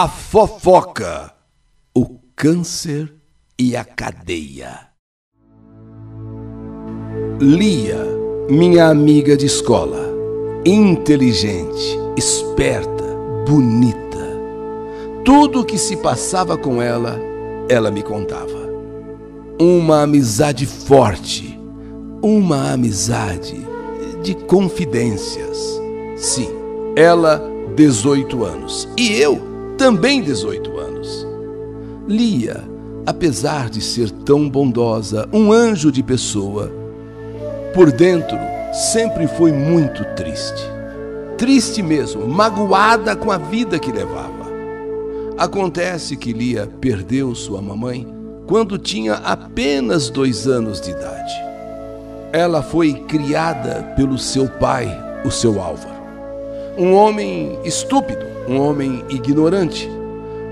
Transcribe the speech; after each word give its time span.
A 0.00 0.06
fofoca, 0.06 1.34
o 1.92 2.20
câncer 2.36 3.12
e 3.58 3.76
a 3.76 3.84
cadeia. 3.84 4.78
Lia, 7.40 8.06
minha 8.48 8.86
amiga 8.86 9.36
de 9.36 9.46
escola, 9.46 10.08
inteligente, 10.64 11.98
esperta, 12.16 13.02
bonita. 13.44 14.24
Tudo 15.24 15.62
o 15.62 15.64
que 15.64 15.76
se 15.76 15.96
passava 15.96 16.56
com 16.56 16.80
ela, 16.80 17.18
ela 17.68 17.90
me 17.90 18.04
contava. 18.04 18.70
Uma 19.60 20.02
amizade 20.02 20.64
forte, 20.64 21.58
uma 22.22 22.70
amizade 22.70 23.66
de 24.22 24.36
confidências. 24.46 25.82
Sim, 26.16 26.50
ela, 26.94 27.42
18 27.74 28.44
anos, 28.44 28.88
e 28.96 29.20
eu, 29.20 29.57
também 29.78 30.20
18 30.20 30.76
anos. 30.76 31.26
Lia, 32.08 32.64
apesar 33.06 33.70
de 33.70 33.80
ser 33.80 34.10
tão 34.10 34.50
bondosa, 34.50 35.28
um 35.32 35.52
anjo 35.52 35.92
de 35.92 36.02
pessoa, 36.02 36.70
por 37.72 37.92
dentro 37.92 38.36
sempre 38.72 39.28
foi 39.28 39.52
muito 39.52 40.04
triste. 40.16 40.62
Triste 41.38 41.80
mesmo, 41.80 42.26
magoada 42.26 43.14
com 43.14 43.30
a 43.30 43.38
vida 43.38 43.78
que 43.78 43.92
levava. 43.92 44.48
Acontece 45.38 46.16
que 46.16 46.32
Lia 46.32 46.68
perdeu 46.80 47.32
sua 47.34 47.62
mamãe 47.62 48.06
quando 48.48 48.78
tinha 48.78 49.14
apenas 49.14 50.10
dois 50.10 50.48
anos 50.48 50.80
de 50.80 50.90
idade. 50.90 51.32
Ela 52.32 52.62
foi 52.62 52.94
criada 52.94 53.94
pelo 53.94 54.18
seu 54.18 54.48
pai, 54.48 54.88
o 55.24 55.30
seu 55.30 55.62
Álvaro. 55.62 55.98
Um 56.76 56.94
homem 56.94 57.58
estúpido, 57.64 58.37
um 58.48 58.58
homem 58.60 59.04
ignorante, 59.10 59.88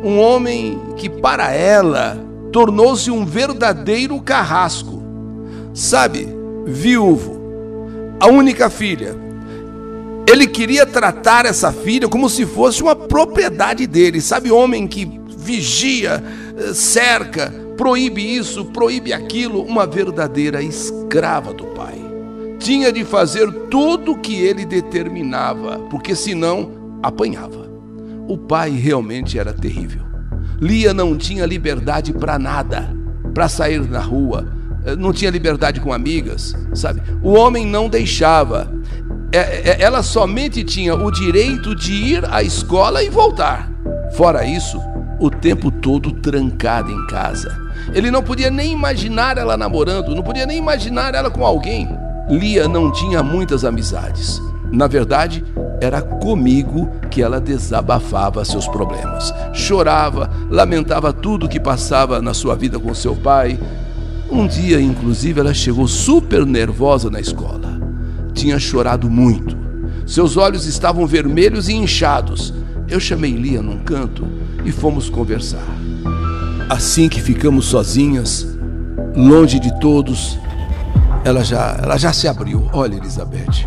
um 0.04 0.20
homem 0.20 0.78
que 0.96 1.08
para 1.08 1.52
ela 1.52 2.18
tornou-se 2.52 3.10
um 3.10 3.24
verdadeiro 3.24 4.20
carrasco. 4.20 5.02
Sabe, 5.72 6.28
viúvo, 6.66 7.40
a 8.20 8.26
única 8.28 8.68
filha. 8.68 9.16
Ele 10.30 10.46
queria 10.46 10.84
tratar 10.84 11.46
essa 11.46 11.72
filha 11.72 12.08
como 12.08 12.28
se 12.28 12.44
fosse 12.44 12.82
uma 12.82 12.96
propriedade 12.96 13.86
dele. 13.86 14.20
Sabe, 14.20 14.50
homem 14.50 14.86
que 14.86 15.20
vigia, 15.28 16.22
cerca, 16.74 17.52
proíbe 17.76 18.36
isso, 18.36 18.64
proíbe 18.66 19.12
aquilo, 19.12 19.62
uma 19.62 19.86
verdadeira 19.86 20.60
escrava 20.62 21.52
do 21.52 21.64
pai. 21.66 21.94
Tinha 22.58 22.92
de 22.92 23.04
fazer 23.04 23.50
tudo 23.70 24.12
o 24.12 24.18
que 24.18 24.34
ele 24.34 24.64
determinava, 24.64 25.78
porque 25.90 26.16
senão 26.16 26.70
apanhava. 27.02 27.65
O 28.28 28.36
pai 28.36 28.70
realmente 28.70 29.38
era 29.38 29.52
terrível. 29.52 30.02
Lia 30.60 30.92
não 30.92 31.16
tinha 31.16 31.46
liberdade 31.46 32.12
para 32.12 32.38
nada, 32.38 32.90
para 33.34 33.48
sair 33.48 33.88
na 33.88 34.00
rua, 34.00 34.46
não 34.98 35.12
tinha 35.12 35.30
liberdade 35.30 35.80
com 35.80 35.92
amigas, 35.92 36.54
sabe? 36.74 37.02
O 37.22 37.32
homem 37.32 37.66
não 37.66 37.88
deixava. 37.88 38.72
Ela 39.78 40.02
somente 40.02 40.64
tinha 40.64 40.94
o 40.94 41.10
direito 41.10 41.74
de 41.74 41.92
ir 41.92 42.24
à 42.30 42.42
escola 42.42 43.02
e 43.02 43.10
voltar. 43.10 43.70
Fora 44.12 44.46
isso, 44.46 44.80
o 45.20 45.28
tempo 45.28 45.70
todo 45.70 46.12
trancada 46.12 46.90
em 46.90 47.06
casa. 47.06 47.54
Ele 47.92 48.10
não 48.10 48.22
podia 48.22 48.50
nem 48.50 48.72
imaginar 48.72 49.36
ela 49.36 49.56
namorando, 49.56 50.14
não 50.14 50.22
podia 50.22 50.46
nem 50.46 50.58
imaginar 50.58 51.14
ela 51.14 51.30
com 51.30 51.44
alguém. 51.44 51.88
Lia 52.30 52.66
não 52.66 52.90
tinha 52.90 53.22
muitas 53.22 53.64
amizades. 53.64 54.40
Na 54.72 54.86
verdade, 54.86 55.44
era 55.80 56.00
comigo 56.00 56.90
que 57.10 57.22
ela 57.22 57.40
desabafava 57.40 58.44
seus 58.44 58.66
problemas. 58.66 59.32
Chorava, 59.52 60.30
lamentava 60.50 61.12
tudo 61.12 61.48
que 61.48 61.60
passava 61.60 62.20
na 62.20 62.34
sua 62.34 62.54
vida 62.54 62.78
com 62.78 62.94
seu 62.94 63.14
pai. 63.14 63.58
Um 64.30 64.46
dia, 64.46 64.80
inclusive, 64.80 65.40
ela 65.40 65.54
chegou 65.54 65.86
super 65.86 66.44
nervosa 66.44 67.10
na 67.10 67.20
escola. 67.20 67.80
Tinha 68.32 68.58
chorado 68.58 69.08
muito. 69.08 69.56
Seus 70.06 70.36
olhos 70.36 70.66
estavam 70.66 71.06
vermelhos 71.06 71.68
e 71.68 71.74
inchados. 71.74 72.52
Eu 72.88 73.00
chamei 73.00 73.32
Lia 73.32 73.62
num 73.62 73.78
canto 73.78 74.26
e 74.64 74.72
fomos 74.72 75.08
conversar. 75.08 75.64
Assim 76.68 77.08
que 77.08 77.20
ficamos 77.20 77.66
sozinhas, 77.66 78.46
longe 79.14 79.58
de 79.58 79.78
todos, 79.80 80.38
ela 81.24 81.44
já, 81.44 81.78
ela 81.82 81.96
já 81.96 82.12
se 82.12 82.28
abriu. 82.28 82.68
Olha, 82.72 82.96
Elizabeth, 82.96 83.66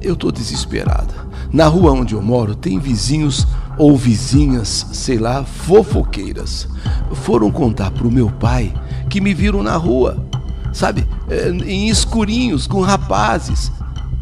eu 0.00 0.14
estou 0.14 0.30
desesperada. 0.30 1.25
Na 1.52 1.66
rua 1.66 1.92
onde 1.92 2.14
eu 2.14 2.22
moro 2.22 2.54
tem 2.54 2.78
vizinhos 2.78 3.46
ou 3.78 3.96
vizinhas, 3.96 4.86
sei 4.92 5.18
lá, 5.18 5.44
fofoqueiras. 5.44 6.68
Foram 7.12 7.50
contar 7.50 7.90
para 7.90 8.06
o 8.06 8.10
meu 8.10 8.30
pai 8.30 8.72
que 9.08 9.20
me 9.20 9.32
viram 9.32 9.62
na 9.62 9.76
rua, 9.76 10.26
sabe, 10.72 11.06
é, 11.28 11.50
em 11.50 11.88
escurinhos 11.88 12.66
com 12.66 12.80
rapazes. 12.80 13.70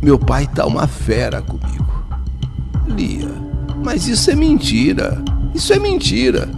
Meu 0.03 0.19
pai 0.19 0.47
tá 0.47 0.67
uma 0.67 0.87
fera 0.87 1.41
comigo. 1.41 1.85
Lia, 2.87 3.31
mas 3.83 4.07
isso 4.07 4.31
é 4.31 4.35
mentira. 4.35 5.23
Isso 5.55 5.73
é 5.73 5.79
mentira. 5.79 6.49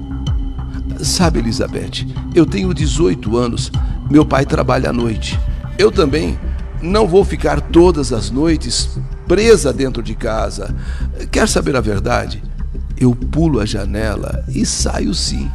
Sabe, 0.99 1.39
Elizabeth, 1.39 2.07
eu 2.35 2.47
tenho 2.47 2.73
18 2.73 3.37
anos, 3.37 3.71
meu 4.11 4.25
pai 4.25 4.47
trabalha 4.47 4.91
à 4.91 4.93
noite. 4.93 5.39
Eu 5.79 5.93
também 5.93 6.39
não 6.83 7.07
vou 7.07 7.25
ficar 7.25 7.61
todas 7.61 8.13
as 8.13 8.31
noites 8.31 8.99
presa 9.27 9.73
dentro 9.73 10.03
de 10.03 10.15
casa. 10.15 10.75
Quer 11.31 11.49
saber 11.49 11.77
a 11.77 11.81
verdade? 11.81 12.43
Eu 12.99 13.15
pulo 13.15 13.61
a 13.61 13.67
janela 13.67 14.45
e 14.49 14.65
saio 14.65 15.13
sim. 15.15 15.51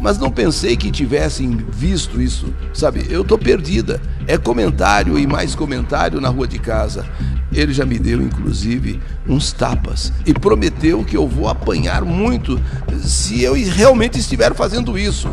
Mas 0.00 0.18
não 0.18 0.30
pensei 0.30 0.76
que 0.76 0.90
tivessem 0.90 1.56
visto 1.72 2.20
isso, 2.20 2.52
sabe? 2.74 3.06
Eu 3.08 3.24
tô 3.24 3.38
perdida. 3.38 4.00
É 4.26 4.36
comentário 4.36 5.18
e 5.18 5.26
mais 5.26 5.54
comentário 5.54 6.20
na 6.20 6.28
rua 6.28 6.46
de 6.46 6.58
casa. 6.58 7.06
Ele 7.52 7.72
já 7.72 7.86
me 7.86 7.98
deu, 7.98 8.20
inclusive, 8.20 9.00
uns 9.26 9.52
tapas 9.52 10.12
e 10.26 10.34
prometeu 10.34 11.04
que 11.04 11.16
eu 11.16 11.26
vou 11.26 11.48
apanhar 11.48 12.04
muito 12.04 12.60
se 13.00 13.42
eu 13.42 13.54
realmente 13.54 14.18
estiver 14.18 14.54
fazendo 14.54 14.98
isso. 14.98 15.28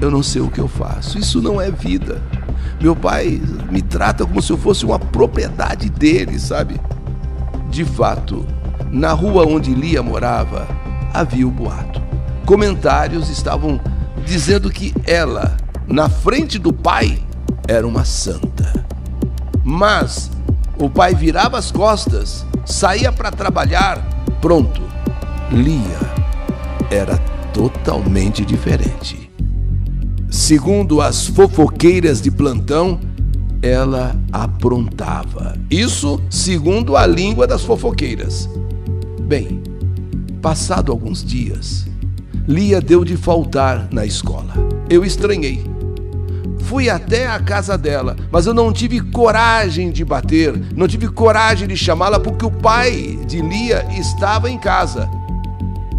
Eu 0.00 0.10
não 0.10 0.22
sei 0.22 0.42
o 0.42 0.50
que 0.50 0.60
eu 0.60 0.68
faço. 0.68 1.18
Isso 1.18 1.40
não 1.40 1.60
é 1.60 1.70
vida. 1.70 2.20
Meu 2.80 2.94
pai 2.94 3.40
me 3.70 3.80
trata 3.80 4.26
como 4.26 4.42
se 4.42 4.52
eu 4.52 4.58
fosse 4.58 4.84
uma 4.84 4.98
propriedade 4.98 5.88
dele, 5.88 6.38
sabe? 6.38 6.78
De 7.76 7.84
fato, 7.84 8.42
na 8.90 9.12
rua 9.12 9.46
onde 9.46 9.74
Lia 9.74 10.02
morava, 10.02 10.66
havia 11.12 11.46
o 11.46 11.50
boato. 11.50 12.00
Comentários 12.46 13.28
estavam 13.28 13.78
dizendo 14.24 14.70
que 14.70 14.94
ela, 15.04 15.58
na 15.86 16.08
frente 16.08 16.58
do 16.58 16.72
pai, 16.72 17.22
era 17.68 17.86
uma 17.86 18.02
santa. 18.02 18.82
Mas 19.62 20.30
o 20.78 20.88
pai 20.88 21.14
virava 21.14 21.58
as 21.58 21.70
costas, 21.70 22.46
saía 22.64 23.12
para 23.12 23.30
trabalhar, 23.30 24.02
pronto. 24.40 24.80
Lia 25.52 26.00
era 26.90 27.18
totalmente 27.52 28.42
diferente. 28.42 29.30
Segundo 30.30 31.02
as 31.02 31.26
fofoqueiras 31.26 32.22
de 32.22 32.30
plantão, 32.30 32.98
ela 33.66 34.16
aprontava. 34.32 35.56
Isso 35.70 36.20
segundo 36.30 36.96
a 36.96 37.06
língua 37.06 37.46
das 37.46 37.62
fofoqueiras. 37.62 38.48
Bem, 39.22 39.62
passado 40.40 40.92
alguns 40.92 41.24
dias, 41.24 41.86
Lia 42.46 42.80
deu 42.80 43.04
de 43.04 43.16
faltar 43.16 43.88
na 43.90 44.06
escola. 44.06 44.54
Eu 44.88 45.04
estranhei. 45.04 45.64
Fui 46.60 46.88
até 46.88 47.26
a 47.26 47.38
casa 47.40 47.76
dela, 47.76 48.16
mas 48.30 48.46
eu 48.46 48.54
não 48.54 48.72
tive 48.72 49.00
coragem 49.00 49.90
de 49.90 50.04
bater, 50.04 50.52
não 50.74 50.88
tive 50.88 51.08
coragem 51.08 51.68
de 51.68 51.76
chamá-la 51.76 52.18
porque 52.18 52.44
o 52.44 52.50
pai 52.50 53.18
de 53.26 53.40
Lia 53.40 53.86
estava 53.96 54.50
em 54.50 54.58
casa. 54.58 55.08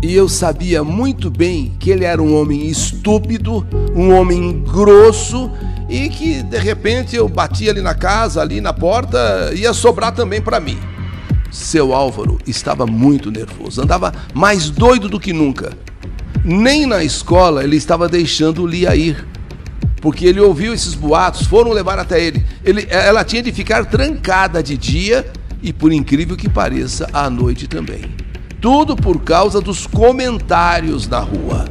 E 0.01 0.13
eu 0.13 0.29
sabia 0.29 0.83
muito 0.83 1.29
bem 1.29 1.73
que 1.79 1.89
ele 1.89 2.05
era 2.05 2.21
um 2.21 2.39
homem 2.39 2.67
estúpido, 2.67 3.65
um 3.95 4.13
homem 4.13 4.63
grosso 4.63 5.49
e 5.89 6.09
que 6.09 6.43
de 6.43 6.57
repente 6.57 7.15
eu 7.15 7.27
batia 7.27 7.71
ali 7.71 7.81
na 7.81 7.93
casa, 7.93 8.41
ali 8.41 8.59
na 8.59 8.73
porta, 8.73 9.51
ia 9.55 9.73
sobrar 9.73 10.13
também 10.13 10.41
para 10.41 10.59
mim. 10.59 10.77
Seu 11.49 11.93
Álvaro 11.93 12.37
estava 12.45 12.85
muito 12.85 13.31
nervoso, 13.31 13.81
andava 13.81 14.13
mais 14.33 14.69
doido 14.69 15.07
do 15.07 15.19
que 15.19 15.31
nunca. 15.31 15.71
Nem 16.43 16.85
na 16.85 17.03
escola 17.03 17.63
ele 17.63 17.77
estava 17.77 18.07
deixando 18.07 18.67
Lia 18.67 18.95
ir, 18.95 19.25
porque 20.01 20.25
ele 20.25 20.39
ouviu 20.39 20.73
esses 20.73 20.93
boatos, 20.93 21.47
foram 21.47 21.71
levar 21.71 21.99
até 21.99 22.21
ele. 22.21 22.45
ele. 22.63 22.87
Ela 22.89 23.23
tinha 23.23 23.41
de 23.41 23.51
ficar 23.51 23.85
trancada 23.85 24.61
de 24.61 24.77
dia 24.77 25.25
e, 25.61 25.73
por 25.73 25.91
incrível 25.91 26.35
que 26.35 26.49
pareça, 26.49 27.07
à 27.11 27.29
noite 27.29 27.67
também. 27.67 28.01
Tudo 28.61 28.95
por 28.95 29.21
causa 29.21 29.61
dos 29.61 29.87
comentários 29.87 31.07
na 31.07 31.19
rua. 31.19 31.65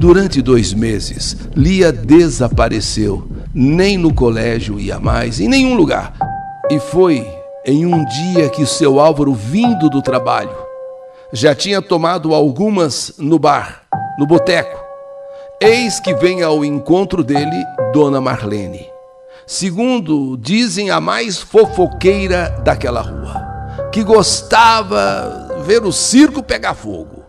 Durante 0.00 0.40
dois 0.40 0.72
meses, 0.72 1.36
Lia 1.54 1.92
desapareceu. 1.92 3.28
Nem 3.54 3.98
no 3.98 4.14
colégio 4.14 4.80
ia 4.80 4.98
mais, 4.98 5.38
em 5.38 5.46
nenhum 5.46 5.74
lugar. 5.74 6.14
E 6.70 6.80
foi 6.80 7.28
em 7.66 7.84
um 7.84 8.02
dia 8.06 8.48
que 8.48 8.64
seu 8.64 8.98
Álvaro, 8.98 9.34
vindo 9.34 9.90
do 9.90 10.00
trabalho, 10.00 10.56
Já 11.34 11.54
tinha 11.54 11.82
tomado 11.82 12.34
algumas 12.34 13.12
no 13.18 13.38
bar, 13.38 13.82
no 14.18 14.26
boteco. 14.26 14.82
Eis 15.60 16.00
que 16.00 16.14
vem 16.14 16.42
ao 16.42 16.64
encontro 16.64 17.22
dele 17.22 17.62
Dona 17.92 18.22
Marlene. 18.22 18.86
Segundo 19.46 20.34
dizem 20.38 20.88
a 20.88 20.98
mais 20.98 21.38
fofoqueira 21.38 22.48
daquela 22.64 23.02
rua, 23.02 23.90
que 23.92 24.02
gostava 24.02 25.62
ver 25.62 25.84
o 25.84 25.92
circo 25.92 26.42
pegar 26.42 26.72
fogo. 26.72 27.19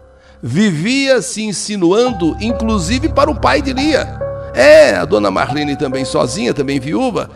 Vivia 0.41 1.21
se 1.21 1.43
insinuando, 1.43 2.35
inclusive 2.41 3.09
para 3.09 3.29
o 3.29 3.39
pai 3.39 3.61
de 3.61 3.73
Lia. 3.73 4.19
É, 4.53 4.95
a 4.95 5.05
dona 5.05 5.31
Marlene 5.31 5.75
também 5.75 6.03
sozinha, 6.03 6.53
também 6.53 6.79
viúva, 6.79 7.29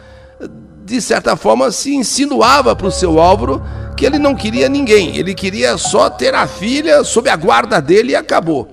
de 0.86 1.02
certa 1.02 1.36
forma 1.36 1.72
se 1.72 1.96
insinuava 1.96 2.76
para 2.76 2.88
o 2.88 2.92
seu 2.92 3.20
Álvaro 3.20 3.62
que 3.96 4.06
ele 4.06 4.20
não 4.20 4.36
queria 4.36 4.68
ninguém, 4.68 5.18
ele 5.18 5.34
queria 5.34 5.78
só 5.78 6.10
ter 6.10 6.36
a 6.36 6.46
filha 6.46 7.04
sob 7.04 7.30
a 7.30 7.36
guarda 7.36 7.82
dele 7.82 8.12
e 8.12 8.16
acabou. 8.16 8.68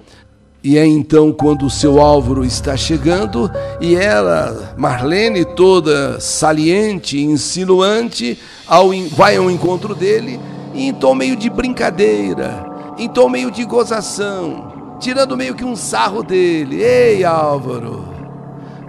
E 0.65 0.79
é 0.79 0.87
então 0.87 1.33
quando 1.33 1.67
o 1.67 1.71
seu 1.71 2.01
Álvaro 2.01 2.45
está 2.45 2.77
chegando 2.77 3.51
e 3.81 3.97
ela, 3.97 4.75
Marlene, 4.77 5.45
toda 5.45 6.21
saliente, 6.21 7.21
insinuante, 7.21 8.39
ao, 8.67 8.91
vai 9.17 9.37
ao 9.37 9.51
encontro 9.51 9.95
dele 9.95 10.39
e 10.75 10.87
em 10.87 10.93
tom 10.93 11.15
meio 11.15 11.37
de 11.37 11.51
brincadeira, 11.51 12.65
em 13.03 13.09
tom 13.09 13.29
meio 13.29 13.51
de 13.51 13.65
gozação, 13.65 14.97
tirando 15.01 15.37
meio 15.37 15.55
que 15.55 15.65
um 15.65 15.75
sarro 15.75 16.23
dele. 16.23 16.83
Ei, 16.83 17.25
Álvaro, 17.25 18.05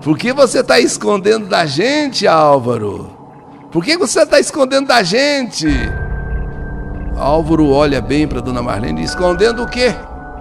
por 0.02 0.18
que 0.18 0.32
você 0.32 0.60
está 0.60 0.80
escondendo 0.80 1.48
da 1.48 1.66
gente, 1.66 2.28
Álvaro? 2.28 3.10
Por 3.72 3.84
que 3.84 3.98
você 3.98 4.22
está 4.22 4.40
escondendo 4.40 4.88
da 4.88 5.02
gente? 5.02 5.68
Álvaro 7.18 7.70
olha 7.70 8.02
bem 8.02 8.28
para 8.28 8.40
Dona 8.40 8.62
Marlene, 8.62 9.04
escondendo 9.04 9.64
o 9.64 9.68
quê? 9.68 9.96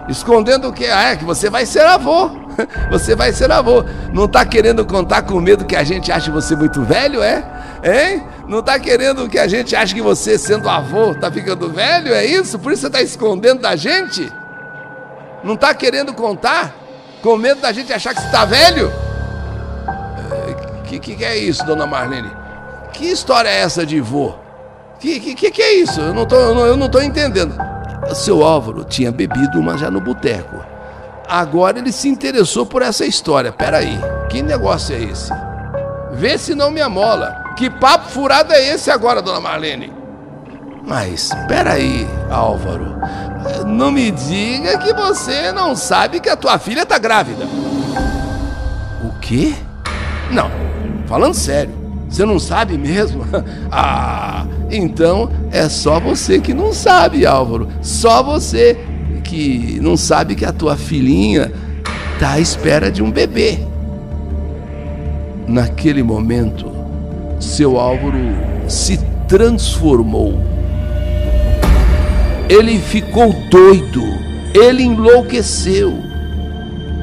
Escondendo 0.08 0.68
o 0.68 0.72
quê? 0.72 0.86
Ah, 0.86 1.10
é 1.10 1.16
que 1.16 1.24
você 1.24 1.48
vai 1.48 1.64
ser 1.64 1.86
avô. 1.86 2.30
Você 2.90 3.16
vai 3.16 3.32
ser 3.32 3.50
avô. 3.50 3.82
Não 4.12 4.26
está 4.26 4.44
querendo 4.44 4.84
contar 4.84 5.22
com 5.22 5.40
medo 5.40 5.64
que 5.64 5.74
a 5.74 5.82
gente 5.82 6.12
ache 6.12 6.30
você 6.30 6.54
muito 6.54 6.82
velho, 6.82 7.22
é? 7.22 7.42
Hein? 7.82 8.22
Não 8.46 8.60
está 8.60 8.78
querendo 8.78 9.28
que 9.28 9.38
a 9.38 9.48
gente 9.48 9.74
ache 9.74 9.94
que 9.94 10.02
você, 10.02 10.38
sendo 10.38 10.68
avô, 10.68 11.12
está 11.12 11.30
ficando 11.30 11.68
velho? 11.68 12.14
É 12.14 12.24
isso? 12.24 12.58
Por 12.58 12.72
isso 12.72 12.82
você 12.82 12.86
está 12.86 13.02
escondendo 13.02 13.60
da 13.60 13.74
gente? 13.74 14.32
Não 15.42 15.54
está 15.54 15.74
querendo 15.74 16.14
contar? 16.14 16.74
Com 17.22 17.36
medo 17.36 17.60
da 17.60 17.72
gente 17.72 17.92
achar 17.92 18.14
que 18.14 18.20
você 18.20 18.26
está 18.26 18.44
velho? 18.44 18.92
O 20.78 20.82
que, 20.84 20.98
que, 20.98 21.16
que 21.16 21.24
é 21.24 21.36
isso, 21.36 21.64
dona 21.64 21.86
Marlene? 21.86 22.30
Que 22.92 23.06
história 23.10 23.48
é 23.48 23.60
essa 23.60 23.84
de 23.84 24.00
vô? 24.00 24.34
Que, 25.00 25.18
que, 25.18 25.50
que 25.50 25.62
é 25.62 25.74
isso? 25.74 26.00
Eu 26.00 26.14
não 26.14 26.24
tô, 26.24 26.36
eu 26.36 26.76
não 26.76 26.86
estou 26.86 27.02
entendendo. 27.02 27.56
Seu 28.14 28.44
Álvaro 28.44 28.84
tinha 28.84 29.10
bebido 29.10 29.58
uma 29.58 29.76
já 29.76 29.90
no 29.90 30.00
boteco. 30.00 30.64
Agora 31.28 31.78
ele 31.78 31.90
se 31.90 32.08
interessou 32.08 32.66
por 32.66 32.82
essa 32.82 33.04
história. 33.04 33.50
Peraí, 33.50 33.98
que 34.28 34.42
negócio 34.42 34.94
é 34.94 35.00
esse? 35.00 35.32
Vê 36.12 36.36
se 36.38 36.54
não 36.54 36.70
me 36.70 36.80
amola. 36.80 37.41
Que 37.56 37.68
papo 37.70 38.08
furado 38.08 38.52
é 38.52 38.74
esse 38.74 38.90
agora, 38.90 39.22
dona 39.22 39.40
Marlene? 39.40 39.92
Mas, 40.86 41.30
peraí, 41.46 42.06
Álvaro. 42.30 42.96
Não 43.66 43.90
me 43.90 44.10
diga 44.10 44.78
que 44.78 44.92
você 44.92 45.52
não 45.52 45.76
sabe 45.76 46.20
que 46.20 46.28
a 46.28 46.36
tua 46.36 46.58
filha 46.58 46.84
tá 46.84 46.98
grávida. 46.98 47.46
O 49.04 49.18
quê? 49.20 49.54
Não, 50.30 50.50
falando 51.06 51.34
sério. 51.34 51.82
Você 52.08 52.24
não 52.24 52.38
sabe 52.38 52.76
mesmo? 52.76 53.24
ah, 53.70 54.44
então 54.70 55.30
é 55.50 55.68
só 55.68 56.00
você 56.00 56.40
que 56.40 56.52
não 56.52 56.72
sabe, 56.72 57.26
Álvaro. 57.26 57.68
Só 57.80 58.22
você 58.22 58.78
que 59.24 59.78
não 59.80 59.96
sabe 59.96 60.34
que 60.34 60.44
a 60.44 60.52
tua 60.52 60.76
filhinha 60.76 61.52
está 62.14 62.32
à 62.32 62.40
espera 62.40 62.90
de 62.90 63.02
um 63.02 63.10
bebê. 63.10 63.60
Naquele 65.46 66.02
momento, 66.02 66.71
seu 67.42 67.78
Álvaro 67.78 68.18
se 68.68 68.98
transformou. 69.28 70.40
Ele 72.48 72.78
ficou 72.78 73.32
doido, 73.50 74.02
ele 74.54 74.82
enlouqueceu 74.82 76.02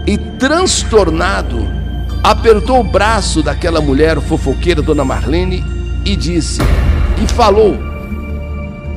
e 0.05 0.17
transtornado 0.17 1.79
apertou 2.23 2.79
o 2.79 2.83
braço 2.83 3.41
daquela 3.41 3.81
mulher 3.81 4.19
fofoqueira, 4.21 4.81
Dona 4.81 5.05
Marlene, 5.05 5.63
e 6.05 6.15
disse, 6.15 6.61
e 7.23 7.27
falou: 7.27 7.77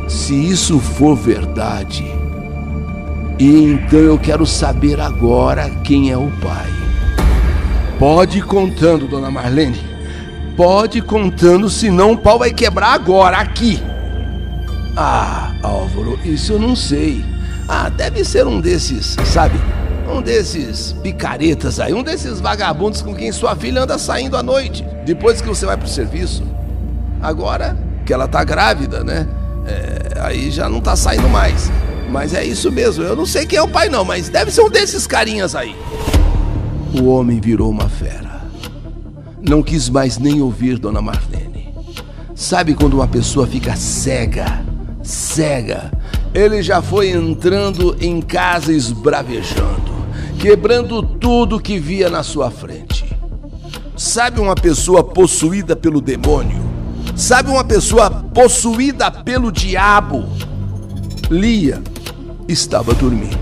Se 0.08 0.34
isso 0.34 0.78
for 0.78 1.16
verdade, 1.16 2.04
e 3.38 3.64
então 3.64 3.98
eu 3.98 4.18
quero 4.18 4.46
saber 4.46 5.00
agora 5.00 5.70
quem 5.82 6.10
é 6.10 6.16
o 6.16 6.30
pai. 6.42 6.70
Pode 7.98 8.38
ir 8.38 8.44
contando, 8.44 9.06
Dona 9.06 9.30
Marlene. 9.30 9.91
Pode 10.56 10.98
ir 10.98 11.02
contando, 11.02 11.70
senão 11.70 12.12
o 12.12 12.18
pau 12.18 12.38
vai 12.38 12.52
quebrar 12.52 12.92
agora, 12.92 13.38
aqui. 13.38 13.82
Ah, 14.96 15.52
Álvaro, 15.62 16.18
isso 16.24 16.52
eu 16.52 16.58
não 16.58 16.76
sei. 16.76 17.24
Ah, 17.66 17.88
deve 17.88 18.24
ser 18.24 18.46
um 18.46 18.60
desses, 18.60 19.16
sabe? 19.24 19.58
Um 20.06 20.20
desses 20.20 20.92
picaretas 21.02 21.80
aí, 21.80 21.94
um 21.94 22.02
desses 22.02 22.40
vagabundos 22.40 23.00
com 23.00 23.14
quem 23.14 23.32
sua 23.32 23.56
filha 23.56 23.82
anda 23.82 23.98
saindo 23.98 24.36
à 24.36 24.42
noite, 24.42 24.84
depois 25.06 25.40
que 25.40 25.48
você 25.48 25.64
vai 25.64 25.76
pro 25.76 25.88
serviço. 25.88 26.42
Agora 27.22 27.76
que 28.04 28.12
ela 28.12 28.28
tá 28.28 28.44
grávida, 28.44 29.02
né? 29.02 29.26
É, 29.66 30.20
aí 30.20 30.50
já 30.50 30.68
não 30.68 30.80
tá 30.80 30.94
saindo 30.96 31.28
mais. 31.28 31.70
Mas 32.10 32.34
é 32.34 32.44
isso 32.44 32.70
mesmo, 32.70 33.02
eu 33.02 33.16
não 33.16 33.24
sei 33.24 33.46
quem 33.46 33.58
é 33.58 33.62
o 33.62 33.68
pai 33.68 33.88
não, 33.88 34.04
mas 34.04 34.28
deve 34.28 34.50
ser 34.50 34.60
um 34.60 34.68
desses 34.68 35.06
carinhas 35.06 35.54
aí. 35.54 35.74
O 37.00 37.06
homem 37.06 37.40
virou 37.40 37.70
uma 37.70 37.88
fera. 37.88 38.31
Não 39.48 39.62
quis 39.62 39.88
mais 39.88 40.18
nem 40.18 40.40
ouvir 40.40 40.78
Dona 40.78 41.02
Marlene. 41.02 41.74
Sabe 42.34 42.74
quando 42.74 42.94
uma 42.94 43.08
pessoa 43.08 43.46
fica 43.46 43.76
cega? 43.76 44.64
Cega. 45.02 45.90
Ele 46.32 46.62
já 46.62 46.80
foi 46.80 47.10
entrando 47.10 47.96
em 48.00 48.20
casa 48.20 48.72
esbravejando 48.72 49.92
quebrando 50.42 51.04
tudo 51.04 51.60
que 51.60 51.78
via 51.78 52.10
na 52.10 52.24
sua 52.24 52.50
frente. 52.50 53.16
Sabe 53.96 54.40
uma 54.40 54.56
pessoa 54.56 55.04
possuída 55.04 55.76
pelo 55.76 56.00
demônio? 56.00 56.60
Sabe 57.14 57.48
uma 57.48 57.62
pessoa 57.62 58.10
possuída 58.10 59.08
pelo 59.08 59.52
diabo? 59.52 60.24
Lia 61.30 61.80
estava 62.48 62.92
dormindo. 62.92 63.41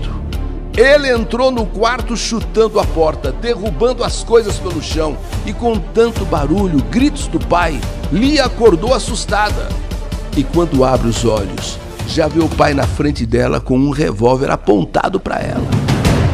Ele 0.77 1.11
entrou 1.11 1.51
no 1.51 1.65
quarto 1.65 2.15
chutando 2.15 2.79
a 2.79 2.85
porta, 2.85 3.31
derrubando 3.31 4.03
as 4.03 4.23
coisas 4.23 4.57
pelo 4.57 4.81
chão 4.81 5.17
e 5.45 5.51
com 5.51 5.77
tanto 5.77 6.23
barulho, 6.25 6.81
gritos 6.89 7.27
do 7.27 7.39
pai, 7.39 7.79
Lia 8.11 8.45
acordou 8.45 8.93
assustada. 8.93 9.67
E 10.35 10.43
quando 10.43 10.85
abre 10.85 11.09
os 11.09 11.25
olhos, 11.25 11.77
já 12.07 12.27
vê 12.27 12.39
o 12.39 12.47
pai 12.47 12.73
na 12.73 12.87
frente 12.87 13.25
dela 13.25 13.59
com 13.59 13.77
um 13.77 13.89
revólver 13.89 14.49
apontado 14.49 15.19
para 15.19 15.39
ela. 15.39 15.67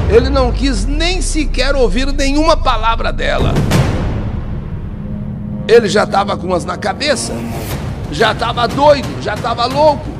Ele 0.09 0.29
não 0.29 0.51
quis 0.51 0.85
nem 0.85 1.19
sequer 1.19 1.75
ouvir 1.75 2.13
nenhuma 2.13 2.55
palavra 2.55 3.11
dela. 3.11 3.53
Ele 5.67 5.89
já 5.89 6.03
estava 6.03 6.37
com 6.37 6.47
umas 6.47 6.63
na 6.63 6.77
cabeça, 6.77 7.33
já 8.11 8.31
estava 8.31 8.67
doido, 8.67 9.07
já 9.21 9.33
estava 9.33 9.65
louco. 9.65 10.16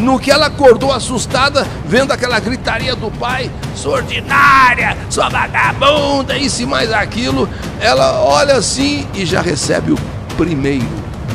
No 0.00 0.18
que 0.18 0.30
ela 0.30 0.46
acordou 0.46 0.92
assustada, 0.92 1.66
vendo 1.86 2.12
aquela 2.12 2.38
gritaria 2.38 2.94
do 2.94 3.10
pai, 3.10 3.50
sua 3.74 3.96
ordinária, 3.96 4.96
sua 5.08 5.28
vagabunda, 5.28 6.36
e 6.36 6.66
mais 6.66 6.92
aquilo, 6.92 7.48
ela 7.80 8.22
olha 8.22 8.56
assim 8.56 9.06
e 9.14 9.24
já 9.24 9.40
recebe 9.40 9.92
o 9.92 9.98
primeiro 10.36 10.86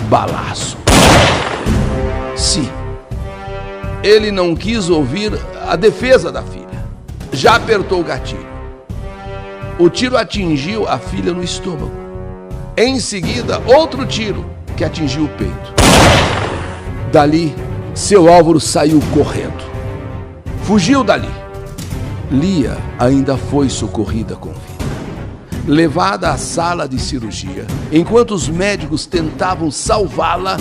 balaço. 0.09 0.77
Sim, 2.35 2.69
ele 4.03 4.31
não 4.31 4.55
quis 4.55 4.89
ouvir 4.89 5.33
a 5.67 5.75
defesa 5.75 6.31
da 6.31 6.43
filha 6.43 6.61
já 7.31 7.55
apertou 7.55 8.01
o 8.01 8.03
gatilho. 8.03 8.51
O 9.79 9.89
tiro 9.89 10.17
atingiu 10.17 10.87
a 10.87 10.99
filha 10.99 11.33
no 11.33 11.43
estômago. 11.43 11.91
Em 12.77 12.99
seguida, 12.99 13.61
outro 13.65 14.05
tiro 14.05 14.45
que 14.75 14.83
atingiu 14.83 15.25
o 15.25 15.29
peito. 15.29 15.73
Dali, 17.11 17.55
seu 17.93 18.31
Álvaro 18.31 18.59
saiu 18.59 18.99
correndo. 19.13 19.63
Fugiu 20.63 21.03
dali. 21.03 21.29
Lia 22.29 22.77
ainda 22.97 23.35
foi 23.35 23.69
socorrida 23.69 24.35
com 24.35 24.49
vida. 24.49 24.61
Levada 25.67 26.31
à 26.31 26.37
sala 26.37 26.87
de 26.87 26.99
cirurgia, 26.99 27.67
enquanto 27.91 28.31
os 28.33 28.49
médicos 28.49 29.05
tentavam 29.05 29.69
salvá-la, 29.69 30.57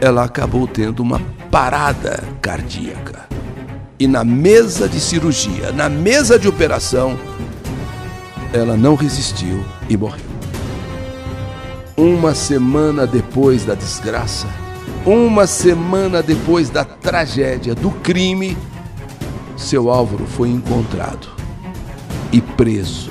ela 0.00 0.24
acabou 0.24 0.66
tendo 0.66 1.00
uma 1.00 1.20
parada 1.50 2.22
cardíaca 2.40 3.30
e 4.00 4.06
na 4.06 4.24
mesa 4.24 4.88
de 4.88 4.98
cirurgia, 4.98 5.72
na 5.72 5.86
mesa 5.90 6.38
de 6.38 6.48
operação, 6.48 7.18
ela 8.50 8.74
não 8.74 8.94
resistiu 8.94 9.62
e 9.90 9.96
morreu. 9.96 10.24
Uma 11.98 12.34
semana 12.34 13.06
depois 13.06 13.66
da 13.66 13.74
desgraça, 13.74 14.46
Uma 15.06 15.46
semana 15.46 16.22
depois 16.22 16.68
da 16.68 16.84
tragédia 16.84 17.74
do 17.74 17.90
crime, 17.90 18.54
seu 19.56 19.90
Álvaro 19.90 20.26
foi 20.26 20.50
encontrado 20.50 21.26
e 22.30 22.38
preso 22.42 23.10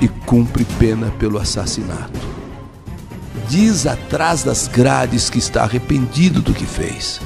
e 0.00 0.06
cumpre 0.06 0.64
pena 0.78 1.12
pelo 1.18 1.38
assassinato. 1.38 2.20
Diz 3.48 3.84
atrás 3.84 4.44
das 4.44 4.68
grades 4.68 5.28
que 5.28 5.38
está 5.38 5.64
arrependido 5.64 6.40
do 6.40 6.54
que 6.54 6.64
fez. 6.64 7.20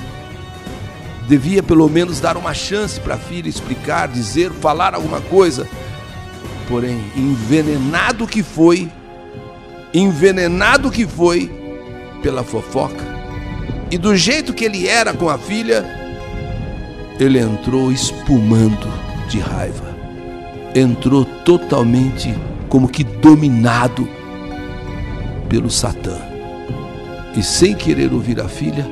Devia 1.29 1.63
pelo 1.63 1.89
menos 1.91 2.21
dar 2.21 2.39
uma 2.39 2.55
chance 2.55 2.99
para 2.99 3.17
a 3.17 3.19
filha 3.19 3.49
explicar, 3.49 4.09
dizer, 4.09 4.53
falar 4.53 4.95
alguma 4.95 5.21
coisa. 5.21 5.69
Porém, 6.67 6.99
envenenado 7.15 8.27
que 8.27 8.43
foi, 8.43 8.91
envenenado 9.93 10.91
que 10.91 11.07
foi 11.07 11.53
pela 12.23 12.43
fofoca, 12.43 13.14
e 13.95 13.99
do 13.99 14.17
jeito 14.17 14.53
que 14.53 14.65
ele 14.65 14.89
era 14.89 15.15
com 15.15 15.29
a 15.29 15.39
filha, 15.39 15.85
ele 17.17 17.39
entrou 17.39 17.93
espumando 17.93 18.89
de 19.29 19.39
raiva. 19.39 19.95
Entrou 20.75 21.25
totalmente 21.25 22.35
como 22.69 22.89
que 22.89 23.05
dominado 23.05 24.09
pelo 25.49 25.71
Satã. 25.71 26.19
E 27.37 27.43
sem 27.45 27.73
querer 27.73 28.13
ouvir 28.13 28.41
a 28.41 28.49
filha, 28.49 28.85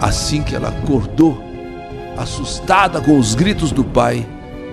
assim 0.00 0.40
que 0.40 0.54
ela 0.54 0.68
acordou, 0.68 1.42
assustada 2.16 3.00
com 3.00 3.18
os 3.18 3.34
gritos 3.34 3.72
do 3.72 3.82
pai, 3.82 4.24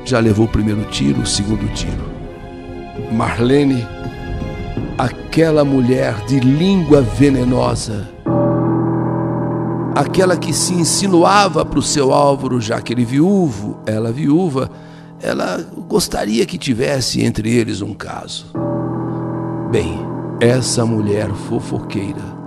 já 0.05 0.20
levou 0.20 0.46
o 0.46 0.51
primeiro 0.51 0.84
tiro, 0.91 1.22
o 1.22 1.25
segundo 1.25 1.67
tiro. 1.74 2.12
Marlene, 3.12 3.84
aquela 4.96 5.65
mulher 5.65 6.24
de 6.27 6.39
língua 6.39 7.01
venenosa, 7.01 8.08
aquela 9.96 10.38
que 10.38 10.54
se 10.54 10.74
insinuava 10.74 11.66
para 11.66 11.80
o 11.80 11.84
seu 11.84 12.14
Álvaro, 12.14 12.62
já 12.62 12.82
que 12.82 12.94
ele 12.94 13.06
viúvo, 13.06 13.80
ela 13.86 14.12
viúva, 14.12 14.70
ela 15.22 15.64
gostaria 15.88 16.46
que 16.46 16.58
tivesse 16.58 17.22
entre 17.22 17.50
eles 17.50 17.82
um 17.82 17.94
caso. 17.94 18.46
Bem, 19.70 20.00
essa 20.40 20.86
mulher 20.86 21.32
fofoqueira 21.32 22.42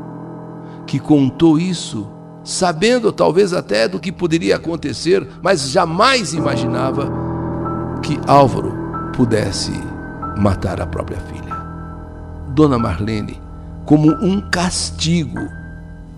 que 0.87 0.99
contou 0.99 1.59
isso, 1.59 2.07
sabendo 2.43 3.11
talvez 3.11 3.53
até 3.53 3.89
do 3.89 3.99
que 3.99 4.13
poderia 4.13 4.57
acontecer, 4.57 5.27
mas 5.43 5.71
jamais 5.71 6.35
imaginava 6.35 7.11
que 8.03 8.21
Álvaro 8.27 8.75
pudesse 9.15 9.73
matar 10.37 10.81
a 10.81 10.87
própria 10.87 11.19
filha. 11.21 11.55
Dona 12.49 12.79
Marlene, 12.79 13.41
como 13.85 14.11
um 14.23 14.41
castigo, 14.51 15.41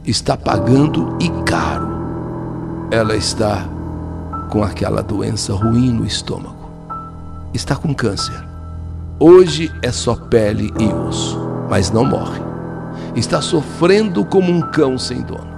está 0.06 0.36
pagando 0.36 1.16
e 1.20 1.28
caro. 1.44 1.88
Ela 2.90 3.16
está 3.16 3.66
com 4.48 4.62
aquela 4.62 5.02
doença 5.02 5.52
ruim 5.52 5.92
no 5.92 6.06
estômago. 6.06 6.70
Está 7.52 7.74
com 7.74 7.92
câncer. 7.92 8.40
Hoje 9.18 9.72
é 9.82 9.90
só 9.90 10.14
pele 10.14 10.72
e 10.78 10.86
osso, 10.86 11.38
mas 11.68 11.90
não 11.90 12.04
morre. 12.04 12.40
Está 13.16 13.40
sofrendo 13.40 14.24
como 14.24 14.52
um 14.52 14.60
cão 14.60 14.96
sem 14.96 15.22
dono. 15.22 15.56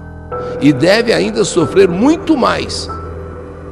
E 0.61 0.73
deve 0.73 1.13
ainda 1.13 1.45
sofrer 1.45 1.89
muito 1.89 2.37
mais, 2.37 2.89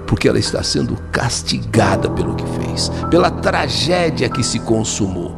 porque 0.06 0.28
ela 0.28 0.38
está 0.38 0.62
sendo 0.62 0.96
castigada 1.10 2.10
pelo 2.10 2.34
que 2.34 2.44
fez, 2.58 2.90
pela 3.10 3.30
tragédia 3.30 4.28
que 4.28 4.42
se 4.42 4.58
consumou, 4.60 5.34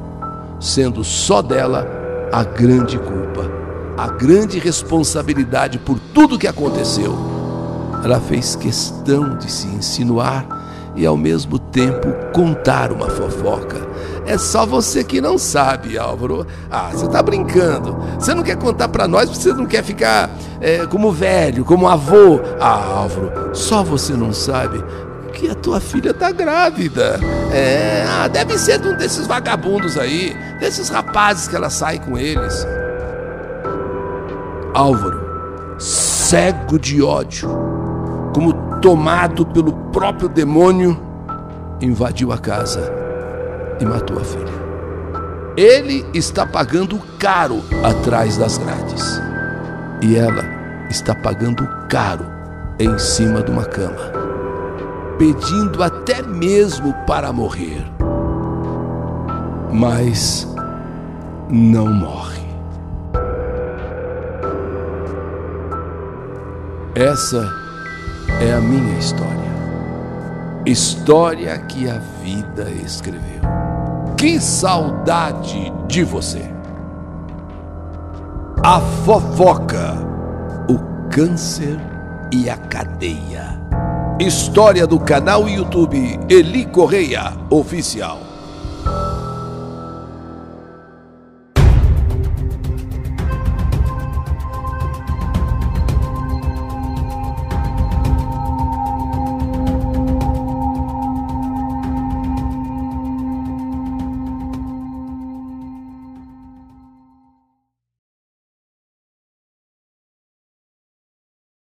sendo 0.59 1.05
só 1.05 1.43
dela 1.43 1.87
a 2.33 2.43
grande 2.43 2.99
culpa 2.99 3.59
a 3.99 4.07
grande 4.07 4.61
responsabilidade 4.61 5.77
por 5.77 5.99
tudo 6.15 6.39
que 6.39 6.47
aconteceu. 6.47 7.19
Ela 8.05 8.21
fez 8.21 8.55
questão 8.55 9.37
de 9.37 9.51
se 9.51 9.67
insinuar 9.67 10.47
e 10.95 11.05
ao 11.05 11.17
mesmo 11.17 11.59
tempo 11.59 12.07
contar 12.33 12.93
uma 12.93 13.11
fofoca. 13.11 13.77
É 14.25 14.39
só 14.39 14.65
você 14.65 15.03
que 15.03 15.21
não 15.21 15.37
sabe, 15.37 15.99
Álvaro. 15.99 16.47
Ah, 16.71 16.91
você 16.93 17.07
está 17.07 17.21
brincando. 17.21 17.97
Você 18.21 18.33
não 18.35 18.45
quer 18.45 18.57
contar 18.57 18.87
para 18.87 19.09
nós 19.09 19.29
porque 19.29 19.43
você 19.43 19.53
não 19.53 19.67
quer 19.67 19.83
ficar 19.83 20.31
é, 20.61 20.87
como 20.87 21.11
velho, 21.11 21.65
como 21.65 21.89
avô. 21.89 22.41
Ah, 22.61 23.01
Álvaro, 23.01 23.51
só 23.53 23.83
você 23.83 24.13
não 24.13 24.33
sabe 24.33 24.81
que 25.33 25.51
a 25.51 25.57
tua 25.57 25.81
filha 25.81 26.15
tá 26.15 26.31
grávida. 26.31 27.19
É, 27.53 28.05
ah, 28.09 28.29
deve 28.29 28.57
ser 28.59 28.79
de 28.79 28.89
um 28.89 28.97
desses 28.97 29.27
vagabundos 29.27 29.99
aí, 29.99 30.37
desses 30.61 30.89
rapazes 30.89 31.49
que 31.49 31.57
ela 31.57 31.71
sai 31.71 31.99
com 31.99 32.17
eles. 32.17 32.65
Álvaro, 34.79 35.21
cego 35.77 36.79
de 36.79 37.03
ódio, 37.03 37.49
como 38.33 38.53
tomado 38.81 39.45
pelo 39.45 39.73
próprio 39.91 40.29
demônio, 40.29 40.97
invadiu 41.81 42.31
a 42.31 42.39
casa 42.39 42.89
e 43.81 43.85
matou 43.85 44.21
a 44.21 44.25
filha. 44.25 44.69
Ele 45.57 46.07
está 46.15 46.47
pagando 46.47 46.97
caro 47.19 47.61
atrás 47.83 48.37
das 48.37 48.57
grades 48.57 49.21
e 50.01 50.15
ela 50.15 50.45
está 50.89 51.13
pagando 51.13 51.69
caro 51.89 52.27
em 52.79 52.97
cima 53.01 53.43
de 53.43 53.51
uma 53.51 53.65
cama, 53.65 54.13
pedindo 55.19 55.83
até 55.83 56.23
mesmo 56.23 56.95
para 57.05 57.33
morrer. 57.33 57.85
Mas 59.73 60.47
não 61.51 61.93
morre. 61.93 62.38
Essa 66.99 67.49
é 68.41 68.53
a 68.53 68.61
minha 68.61 68.99
história. 68.99 69.53
História 70.67 71.57
que 71.57 71.89
a 71.89 72.01
vida 72.25 72.69
escreveu. 72.85 73.41
Que 74.17 74.41
saudade 74.41 75.73
de 75.87 76.03
você! 76.03 76.51
A 78.65 78.81
fofoca, 78.81 79.95
o 80.69 81.09
câncer 81.09 81.79
e 82.33 82.51
a 82.51 82.57
cadeia. 82.57 83.63
História 84.19 84.85
do 84.85 84.99
canal 84.99 85.49
YouTube 85.49 86.19
Eli 86.29 86.67
Correia 86.67 87.33
Oficial. 87.49 88.19